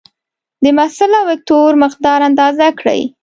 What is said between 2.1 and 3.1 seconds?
اندازه کړئ.